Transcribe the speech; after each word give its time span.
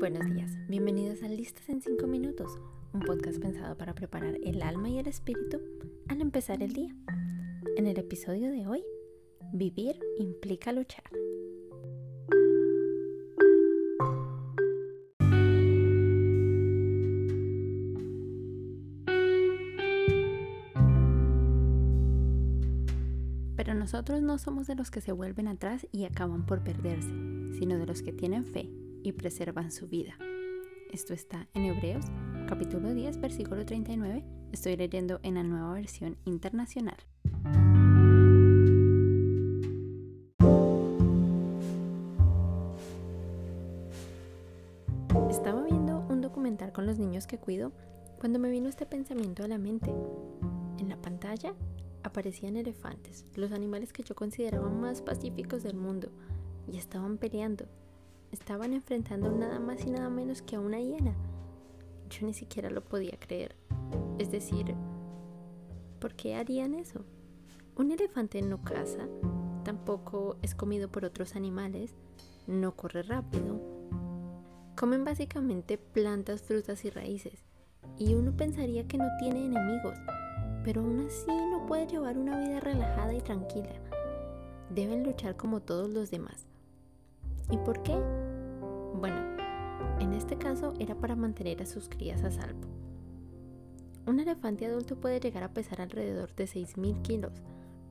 buenos 0.00 0.24
días, 0.34 0.56
bienvenidos 0.66 1.22
a 1.22 1.28
Listas 1.28 1.68
en 1.68 1.82
5 1.82 2.06
Minutos, 2.06 2.58
un 2.94 3.00
podcast 3.00 3.38
pensado 3.38 3.76
para 3.76 3.94
preparar 3.94 4.34
el 4.42 4.62
alma 4.62 4.88
y 4.88 4.98
el 4.98 5.06
espíritu 5.06 5.60
al 6.08 6.22
empezar 6.22 6.62
el 6.62 6.72
día. 6.72 6.96
En 7.76 7.86
el 7.86 7.98
episodio 7.98 8.50
de 8.50 8.66
hoy, 8.66 8.82
vivir 9.52 10.00
implica 10.16 10.72
luchar. 10.72 11.04
Pero 23.54 23.74
nosotros 23.74 24.22
no 24.22 24.38
somos 24.38 24.66
de 24.66 24.76
los 24.76 24.90
que 24.90 25.02
se 25.02 25.12
vuelven 25.12 25.46
atrás 25.46 25.86
y 25.92 26.06
acaban 26.06 26.46
por 26.46 26.64
perderse, 26.64 27.12
sino 27.58 27.76
de 27.76 27.84
los 27.84 28.00
que 28.00 28.14
tienen 28.14 28.46
fe 28.46 28.79
y 29.02 29.12
preservan 29.12 29.70
su 29.70 29.86
vida. 29.86 30.14
Esto 30.92 31.14
está 31.14 31.48
en 31.54 31.66
Hebreos 31.66 32.04
capítulo 32.48 32.92
10 32.92 33.20
versículo 33.20 33.64
39. 33.64 34.24
Estoy 34.52 34.76
leyendo 34.76 35.20
en 35.22 35.34
la 35.34 35.44
nueva 35.44 35.72
versión 35.72 36.18
internacional. 36.24 36.96
Estaba 45.30 45.62
viendo 45.62 46.04
un 46.08 46.20
documental 46.20 46.72
con 46.72 46.86
los 46.86 46.98
niños 46.98 47.26
que 47.26 47.38
cuido 47.38 47.72
cuando 48.18 48.38
me 48.38 48.50
vino 48.50 48.68
este 48.68 48.84
pensamiento 48.84 49.44
a 49.44 49.48
la 49.48 49.58
mente. 49.58 49.92
En 50.78 50.88
la 50.88 51.00
pantalla 51.00 51.54
aparecían 52.02 52.56
elefantes, 52.56 53.26
los 53.36 53.52
animales 53.52 53.92
que 53.92 54.02
yo 54.02 54.14
consideraba 54.14 54.68
más 54.68 55.02
pacíficos 55.02 55.62
del 55.62 55.76
mundo, 55.76 56.10
y 56.70 56.78
estaban 56.78 57.18
peleando 57.18 57.66
estaban 58.32 58.72
enfrentando 58.72 59.30
nada 59.30 59.58
más 59.58 59.84
y 59.84 59.90
nada 59.90 60.10
menos 60.10 60.42
que 60.42 60.56
a 60.56 60.60
una 60.60 60.80
hiena. 60.80 61.14
Yo 62.08 62.26
ni 62.26 62.34
siquiera 62.34 62.70
lo 62.70 62.82
podía 62.82 63.18
creer. 63.18 63.56
Es 64.18 64.30
decir, 64.30 64.74
¿por 66.00 66.14
qué 66.14 66.34
harían 66.34 66.74
eso? 66.74 67.04
Un 67.76 67.92
elefante 67.92 68.42
no 68.42 68.62
caza, 68.62 69.08
tampoco 69.64 70.36
es 70.42 70.54
comido 70.54 70.90
por 70.90 71.04
otros 71.04 71.36
animales, 71.36 71.94
no 72.46 72.76
corre 72.76 73.02
rápido. 73.02 73.60
Comen 74.76 75.04
básicamente 75.04 75.78
plantas, 75.78 76.42
frutas 76.42 76.84
y 76.84 76.90
raíces. 76.90 77.44
Y 77.98 78.14
uno 78.14 78.36
pensaría 78.36 78.86
que 78.86 78.98
no 78.98 79.06
tiene 79.18 79.44
enemigos, 79.46 79.96
pero 80.64 80.82
aún 80.82 81.06
así 81.06 81.30
no 81.50 81.66
puede 81.66 81.86
llevar 81.86 82.18
una 82.18 82.38
vida 82.38 82.60
relajada 82.60 83.14
y 83.14 83.20
tranquila. 83.20 83.72
Deben 84.70 85.04
luchar 85.04 85.36
como 85.36 85.60
todos 85.60 85.90
los 85.90 86.10
demás. 86.10 86.49
¿Y 87.50 87.56
por 87.58 87.82
qué? 87.82 87.96
Bueno, 88.94 89.16
en 89.98 90.12
este 90.12 90.36
caso 90.36 90.74
era 90.78 90.94
para 90.94 91.16
mantener 91.16 91.62
a 91.62 91.66
sus 91.66 91.88
crías 91.88 92.22
a 92.24 92.30
salvo. 92.30 92.68
Un 94.06 94.18
elefante 94.20 94.66
adulto 94.66 94.96
puede 94.96 95.20
llegar 95.20 95.42
a 95.42 95.52
pesar 95.52 95.80
alrededor 95.80 96.34
de 96.34 96.44
6.000 96.44 97.02
kilos, 97.02 97.32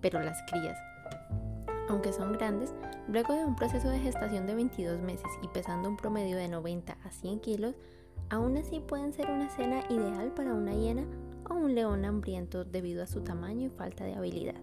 pero 0.02 0.20
las 0.20 0.42
crías, 0.50 0.78
aunque 1.88 2.14
son 2.14 2.34
grandes, 2.34 2.74
luego 3.08 3.34
de 3.34 3.46
un 3.46 3.56
proceso 3.56 3.90
de 3.90 4.00
gestación 4.00 4.46
de 4.46 4.56
22 4.56 5.00
meses 5.00 5.30
y 5.42 5.48
pesando 5.48 5.88
un 5.90 5.98
promedio 5.98 6.38
de 6.38 6.48
90 6.48 6.98
a 7.04 7.12
100 7.12 7.40
kilos, 7.40 7.76
aún 8.30 8.58
así 8.58 8.80
pueden 8.80 9.14
ser 9.14 9.30
una 9.30 9.50
cena 9.50 9.84
ideal 9.90 10.32
para 10.34 10.54
una 10.54 10.74
hiena 10.74 11.06
o 11.50 11.56
un 11.56 11.76
león 11.76 12.06
hambriento 12.06 12.66
debido 12.66 13.04
a 13.04 13.08
su 13.08 13.22
tamaño 13.22 13.68
y 13.68 13.70
falta 13.70 14.04
de 14.04 14.16
habilidad. 14.16 14.62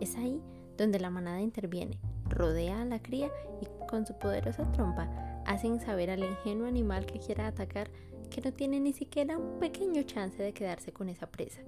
Es 0.00 0.16
ahí 0.16 0.40
donde 0.76 0.98
la 0.98 1.10
manada 1.10 1.40
interviene, 1.40 1.98
rodea 2.28 2.82
a 2.82 2.84
la 2.84 3.00
cría 3.00 3.30
y 3.60 3.66
con 3.94 4.04
su 4.04 4.14
poderosa 4.14 4.64
trompa 4.72 5.08
hacen 5.46 5.78
saber 5.78 6.10
al 6.10 6.24
ingenuo 6.24 6.66
animal 6.66 7.06
que 7.06 7.20
quiera 7.20 7.46
atacar 7.46 7.88
que 8.28 8.40
no 8.40 8.52
tiene 8.52 8.80
ni 8.80 8.92
siquiera 8.92 9.38
un 9.38 9.60
pequeño 9.60 10.02
chance 10.02 10.42
de 10.42 10.52
quedarse 10.52 10.92
con 10.92 11.08
esa 11.08 11.28
presa. 11.28 11.60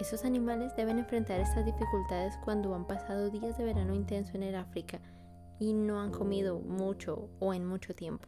Esos 0.00 0.24
animales 0.24 0.74
deben 0.74 0.98
enfrentar 0.98 1.38
estas 1.38 1.64
dificultades 1.64 2.36
cuando 2.44 2.74
han 2.74 2.84
pasado 2.84 3.30
días 3.30 3.56
de 3.56 3.62
verano 3.62 3.94
intenso 3.94 4.32
en 4.34 4.42
el 4.42 4.56
África 4.56 5.00
y 5.60 5.72
no 5.72 6.00
han 6.00 6.10
comido 6.10 6.58
mucho 6.58 7.28
o 7.38 7.54
en 7.54 7.64
mucho 7.64 7.94
tiempo. 7.94 8.26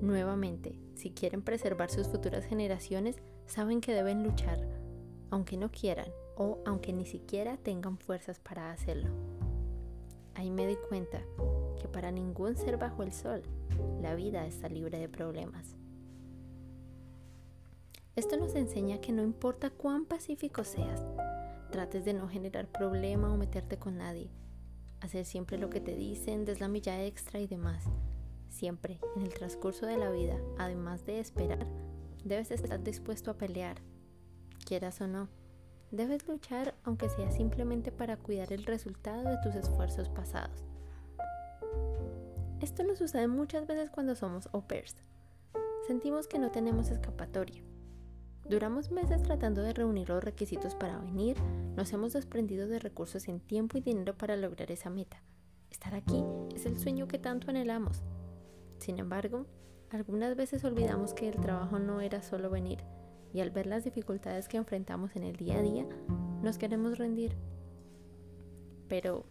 Nuevamente, 0.00 0.80
si 0.94 1.10
quieren 1.10 1.42
preservar 1.42 1.90
sus 1.90 2.08
futuras 2.08 2.46
generaciones, 2.46 3.16
saben 3.44 3.82
que 3.82 3.92
deben 3.92 4.22
luchar, 4.22 4.66
aunque 5.30 5.58
no 5.58 5.70
quieran 5.70 6.08
o 6.34 6.60
aunque 6.64 6.94
ni 6.94 7.04
siquiera 7.04 7.58
tengan 7.58 7.98
fuerzas 7.98 8.40
para 8.40 8.70
hacerlo. 8.70 9.10
Ahí 10.34 10.50
me 10.50 10.66
di 10.66 10.76
cuenta 10.88 11.20
que 11.78 11.88
para 11.88 12.10
ningún 12.10 12.56
ser 12.56 12.76
bajo 12.76 13.02
el 13.02 13.12
sol 13.12 13.42
la 14.00 14.14
vida 14.14 14.46
está 14.46 14.68
libre 14.68 14.98
de 14.98 15.08
problemas. 15.08 15.76
Esto 18.16 18.36
nos 18.36 18.54
enseña 18.54 19.00
que 19.00 19.12
no 19.12 19.22
importa 19.22 19.70
cuán 19.70 20.04
pacífico 20.04 20.64
seas, 20.64 21.02
trates 21.70 22.04
de 22.04 22.14
no 22.14 22.28
generar 22.28 22.66
problema 22.66 23.32
o 23.32 23.36
meterte 23.36 23.78
con 23.78 23.98
nadie, 23.98 24.30
hacer 25.00 25.24
siempre 25.24 25.58
lo 25.58 25.70
que 25.70 25.80
te 25.80 25.94
dicen, 25.94 26.44
des 26.44 26.60
la 26.60 26.68
milla 26.68 27.04
extra 27.04 27.38
y 27.38 27.46
demás. 27.46 27.84
Siempre, 28.48 28.98
en 29.14 29.22
el 29.22 29.34
transcurso 29.34 29.86
de 29.86 29.98
la 29.98 30.10
vida, 30.10 30.36
además 30.58 31.04
de 31.06 31.20
esperar, 31.20 31.66
debes 32.24 32.50
estar 32.50 32.82
dispuesto 32.82 33.30
a 33.30 33.38
pelear, 33.38 33.80
quieras 34.64 35.00
o 35.00 35.06
no. 35.06 35.28
Debes 35.90 36.26
luchar 36.28 36.74
aunque 36.84 37.08
sea 37.08 37.30
simplemente 37.30 37.92
para 37.92 38.16
cuidar 38.16 38.52
el 38.52 38.64
resultado 38.64 39.22
de 39.28 39.38
tus 39.42 39.54
esfuerzos 39.54 40.08
pasados. 40.08 40.64
Esto 42.60 42.82
nos 42.82 42.98
sucede 42.98 43.28
muchas 43.28 43.66
veces 43.68 43.88
cuando 43.88 44.16
somos 44.16 44.48
au 44.52 44.66
pairs. 44.66 44.96
Sentimos 45.86 46.26
que 46.26 46.40
no 46.40 46.50
tenemos 46.50 46.90
escapatoria. 46.90 47.62
Duramos 48.48 48.90
meses 48.90 49.22
tratando 49.22 49.62
de 49.62 49.72
reunir 49.72 50.08
los 50.08 50.24
requisitos 50.24 50.74
para 50.74 50.98
venir, 50.98 51.36
nos 51.76 51.92
hemos 51.92 52.14
desprendido 52.14 52.66
de 52.66 52.80
recursos 52.80 53.28
en 53.28 53.38
tiempo 53.40 53.78
y 53.78 53.80
dinero 53.80 54.16
para 54.16 54.36
lograr 54.36 54.72
esa 54.72 54.90
meta. 54.90 55.22
Estar 55.70 55.94
aquí 55.94 56.24
es 56.54 56.66
el 56.66 56.78
sueño 56.78 57.06
que 57.06 57.18
tanto 57.18 57.50
anhelamos. 57.50 58.02
Sin 58.78 58.98
embargo, 58.98 59.46
algunas 59.90 60.34
veces 60.34 60.64
olvidamos 60.64 61.14
que 61.14 61.28
el 61.28 61.36
trabajo 61.36 61.78
no 61.78 62.00
era 62.00 62.22
solo 62.22 62.50
venir, 62.50 62.82
y 63.32 63.40
al 63.40 63.50
ver 63.50 63.66
las 63.66 63.84
dificultades 63.84 64.48
que 64.48 64.56
enfrentamos 64.56 65.14
en 65.14 65.22
el 65.22 65.36
día 65.36 65.58
a 65.58 65.62
día, 65.62 65.86
nos 66.42 66.58
queremos 66.58 66.98
rendir. 66.98 67.36
Pero, 68.88 69.26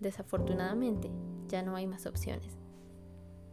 desafortunadamente, 0.00 1.10
ya 1.48 1.62
no 1.62 1.76
hay 1.76 1.86
más 1.86 2.06
opciones. 2.06 2.58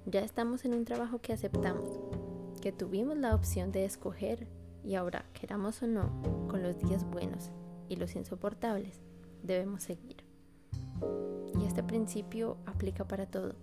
Ya 0.06 0.20
estamos 0.22 0.66
en 0.66 0.74
un 0.74 0.84
trabajo 0.84 1.22
que 1.22 1.32
aceptamos, 1.32 2.00
que 2.62 2.74
tuvimos 2.74 3.18
la 3.18 3.34
opción 3.34 3.72
de 3.72 3.86
escoger 3.86 4.48
y 4.84 4.96
ahora, 4.96 5.26
queramos 5.34 5.82
o 5.82 5.88
no, 5.88 6.12
con 6.50 6.62
los 6.62 6.78
días 6.78 7.06
buenos 7.06 7.52
y 7.88 7.96
los 7.96 8.16
insoportables, 8.16 9.00
debemos 9.44 9.84
seguir. 9.84 10.18
Y 11.58 11.66
este 11.66 11.84
principio 11.84 12.58
aplica 12.66 13.08
para 13.08 13.28
todo. 13.28 13.56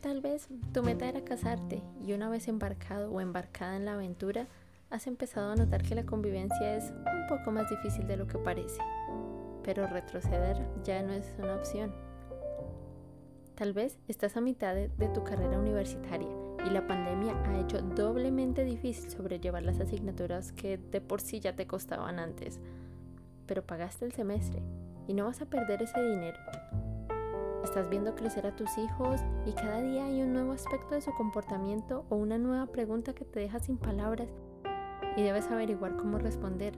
Tal 0.00 0.20
vez 0.20 0.48
tu 0.72 0.82
meta 0.82 1.08
era 1.08 1.22
casarte 1.22 1.82
y 2.04 2.12
una 2.14 2.28
vez 2.28 2.48
embarcado 2.48 3.12
o 3.12 3.20
embarcada 3.20 3.76
en 3.76 3.84
la 3.84 3.94
aventura, 3.94 4.48
has 4.90 5.06
empezado 5.06 5.52
a 5.52 5.56
notar 5.56 5.82
que 5.82 5.94
la 5.94 6.04
convivencia 6.04 6.76
es 6.76 6.90
un 6.90 7.26
poco 7.28 7.52
más 7.52 7.70
difícil 7.70 8.08
de 8.08 8.16
lo 8.16 8.26
que 8.26 8.38
parece, 8.38 8.82
pero 9.62 9.86
retroceder 9.86 10.66
ya 10.82 11.00
no 11.02 11.12
es 11.12 11.32
una 11.38 11.54
opción. 11.54 12.11
Tal 13.62 13.74
vez 13.74 13.96
estás 14.08 14.36
a 14.36 14.40
mitad 14.40 14.74
de, 14.74 14.88
tu 15.14 15.22
carrera 15.22 15.56
universitaria 15.56 16.28
y 16.66 16.70
la 16.70 16.84
pandemia 16.84 17.40
ha 17.46 17.60
hecho 17.60 17.80
doblemente 17.80 18.64
difícil 18.64 19.08
sobrellevar 19.08 19.62
las 19.62 19.78
asignaturas 19.78 20.50
que 20.50 20.78
de 20.78 21.00
por 21.00 21.20
sí 21.20 21.38
ya 21.38 21.54
te 21.54 21.68
costaban 21.68 22.18
antes, 22.18 22.58
pero 23.46 23.64
pagaste 23.64 24.04
el 24.04 24.10
semestre 24.14 24.60
y 25.06 25.14
no 25.14 25.26
vas 25.26 25.42
a 25.42 25.46
perder 25.46 25.80
ese 25.80 26.02
dinero. 26.02 26.40
Estás 27.62 27.88
viendo 27.88 28.16
crecer 28.16 28.48
a 28.48 28.56
tus 28.56 28.76
hijos 28.78 29.20
y 29.46 29.52
cada 29.52 29.80
día 29.80 30.06
hay 30.06 30.22
un 30.22 30.32
nuevo 30.32 30.50
aspecto 30.50 30.96
de 30.96 31.00
su 31.00 31.12
comportamiento 31.12 32.04
o 32.08 32.16
una 32.16 32.38
nueva 32.38 32.66
pregunta 32.66 33.14
que 33.14 33.24
te 33.24 33.38
deja 33.38 33.60
sin 33.60 33.78
palabras 33.78 34.28
y 35.16 35.22
debes 35.22 35.48
averiguar 35.52 35.96
cómo 35.96 36.18
responder, 36.18 36.74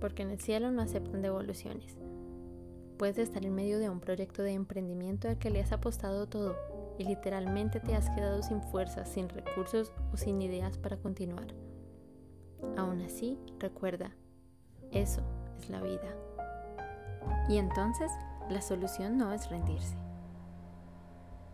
porque 0.00 0.22
en 0.22 0.30
el 0.30 0.38
cielo 0.38 0.70
no 0.70 0.82
aceptan 0.82 1.20
devoluciones. 1.20 1.96
Puedes 3.00 3.16
estar 3.16 3.42
en 3.46 3.54
medio 3.54 3.78
de 3.78 3.88
un 3.88 3.98
proyecto 3.98 4.42
de 4.42 4.52
emprendimiento 4.52 5.26
al 5.26 5.38
que 5.38 5.48
le 5.48 5.62
has 5.62 5.72
apostado 5.72 6.28
todo 6.28 6.54
y 6.98 7.04
literalmente 7.04 7.80
te 7.80 7.96
has 7.96 8.10
quedado 8.10 8.42
sin 8.42 8.62
fuerzas, 8.62 9.08
sin 9.08 9.30
recursos 9.30 9.90
o 10.12 10.18
sin 10.18 10.42
ideas 10.42 10.76
para 10.76 10.98
continuar. 10.98 11.54
Aún 12.76 13.00
así, 13.00 13.38
recuerda, 13.58 14.14
eso 14.92 15.22
es 15.58 15.70
la 15.70 15.80
vida. 15.80 16.14
Y 17.48 17.56
entonces, 17.56 18.12
la 18.50 18.60
solución 18.60 19.16
no 19.16 19.32
es 19.32 19.48
rendirse. 19.48 19.96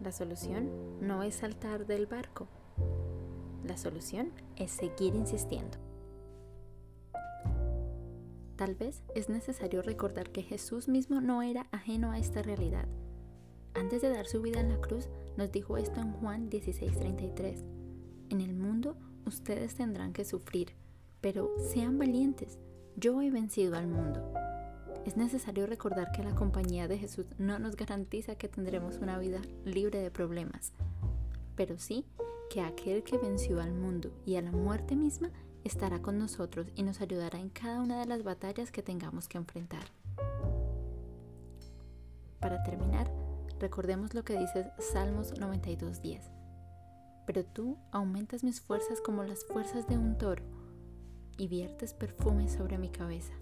La 0.01 0.11
solución 0.11 0.69
no 1.01 1.23
es 1.23 1.37
saltar 1.37 1.87
del 1.87 2.07
barco. 2.07 2.49
La 3.63 3.77
solución 3.77 4.33
es 4.57 4.73
seguir 4.73 5.15
insistiendo. 5.15 5.86
Tal 8.57 8.75
vez 8.75 9.03
es 9.15 9.29
necesario 9.29 9.83
recordar 9.83 10.31
que 10.31 10.43
Jesús 10.43 10.89
mismo 10.89 11.21
no 11.21 11.43
era 11.43 11.67
ajeno 11.73 12.11
a 12.11 12.19
esta 12.19 12.43
realidad. 12.43 12.89
Antes 13.75 14.01
de 14.01 14.09
dar 14.09 14.27
su 14.27 14.41
vida 14.41 14.61
en 14.61 14.71
la 14.71 14.81
cruz, 14.81 15.11
nos 15.37 15.53
dijo 15.53 15.77
esto 15.77 16.01
en 16.01 16.13
Juan 16.13 16.49
16:33. 16.49 17.65
En 18.31 18.41
el 18.41 18.55
mundo 18.55 18.97
ustedes 19.27 19.75
tendrán 19.75 20.15
que 20.15 20.25
sufrir, 20.25 20.73
pero 21.21 21.55
sean 21.59 21.99
valientes, 21.99 22.59
yo 22.97 23.21
he 23.21 23.31
vencido 23.31 23.77
al 23.77 23.89
mundo. 23.89 24.33
Es 25.05 25.19
necesario 25.19 25.67
recordar 25.67 26.11
que 26.13 26.25
la 26.25 26.35
compañía 26.35 26.89
de 26.89 26.99
Jesús 26.99 27.27
no 27.39 27.59
nos 27.59 27.77
garantiza 27.77 28.37
que 28.37 28.49
tendremos 28.49 28.97
una 28.97 29.19
vida 29.19 29.43
libre 29.67 30.01
de 30.01 30.11
problemas, 30.11 30.73
pero 31.55 31.79
sí 31.79 32.07
que 32.49 32.63
aquel 32.63 33.03
que 33.03 33.19
venció 33.19 33.61
al 33.61 33.75
mundo 33.75 34.11
y 34.25 34.37
a 34.37 34.43
la 34.43 34.53
muerte 34.53 34.97
misma 34.97 35.31
estará 35.67 36.01
con 36.01 36.19
nosotros 36.19 36.69
y 36.75 36.83
nos 36.83 37.01
ayudará 37.01 37.39
en 37.39 37.51
cada 37.51 37.81
una 37.81 37.99
de 37.99 38.07
las 38.07 38.23
batallas 38.23 38.71
que 38.71 38.83
tengamos 38.83 39.29
que 39.29 39.39
enfrentar. 39.39 39.85
Para 42.41 42.63
terminar, 42.63 43.11
recordemos 43.59 44.15
lo 44.15 44.25
que 44.25 44.39
dice 44.39 44.71
Salmos 44.79 45.35
92.10. 45.35 46.21
Pero 47.27 47.45
tú 47.45 47.77
aumentas 47.91 48.45
mis 48.45 48.61
fuerzas 48.61 49.01
como 49.01 49.25
las 49.25 49.45
fuerzas 49.45 49.89
de 49.89 49.99
un 49.99 50.17
toro 50.17 50.45
y 51.37 51.49
viertes 51.49 51.93
perfume 51.93 52.49
sobre 52.49 52.79
mi 52.79 52.89
cabeza. 52.89 53.35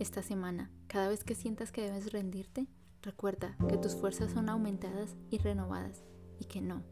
Esta 0.00 0.22
semana, 0.22 0.70
cada 0.88 1.08
vez 1.08 1.22
que 1.22 1.36
sientas 1.36 1.70
que 1.70 1.82
debes 1.82 2.12
rendirte, 2.12 2.66
recuerda 3.02 3.56
que 3.68 3.76
tus 3.76 3.94
fuerzas 3.94 4.32
son 4.32 4.48
aumentadas 4.48 5.14
y 5.30 5.38
renovadas 5.38 6.02
y 6.40 6.46
que 6.46 6.60
no, 6.60 6.82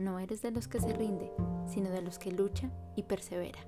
no 0.00 0.18
eres 0.18 0.42
de 0.42 0.50
los 0.50 0.66
que 0.66 0.80
se 0.80 0.92
rinde, 0.92 1.30
sino 1.66 1.90
de 1.90 2.02
los 2.02 2.18
que 2.18 2.32
lucha 2.32 2.70
y 2.96 3.04
persevera. 3.04 3.60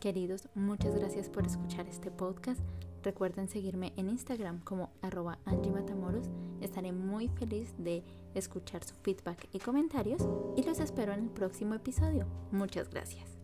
Queridos, 0.00 0.48
muchas 0.54 0.94
gracias 0.94 1.28
por 1.28 1.46
escuchar 1.46 1.86
este 1.86 2.10
podcast. 2.10 2.60
Recuerden 3.02 3.48
seguirme 3.48 3.92
en 3.96 4.10
Instagram 4.10 4.60
como 4.60 4.90
arroba 5.00 5.38
Angie 5.44 5.72
Matamoros. 5.72 6.28
Estaré 6.60 6.92
muy 6.92 7.28
feliz 7.28 7.74
de 7.78 8.02
escuchar 8.34 8.84
su 8.84 8.94
feedback 8.96 9.48
y 9.52 9.58
comentarios 9.58 10.26
y 10.56 10.62
los 10.62 10.80
espero 10.80 11.12
en 11.12 11.24
el 11.24 11.30
próximo 11.30 11.74
episodio. 11.74 12.26
Muchas 12.50 12.90
gracias. 12.90 13.39